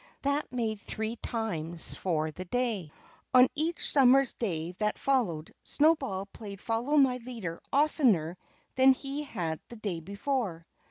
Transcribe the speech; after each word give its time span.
That 0.23 0.51
made 0.51 0.81
three 0.81 1.17
times 1.17 1.93
for 1.93 2.31
the 2.31 2.45
day. 2.45 2.91
On 3.35 3.47
each 3.53 3.87
summer's 3.91 4.33
day 4.33 4.71
that 4.79 4.97
followed 4.97 5.53
Snowball 5.63 6.25
played 6.25 6.59
Follow 6.59 6.97
My 6.97 7.17
Leader 7.17 7.59
oftener 7.71 8.35
than 8.73 8.93
he 8.93 9.21
had 9.21 9.59
the 9.69 9.75
day 9.75 9.99
before. 9.99 10.65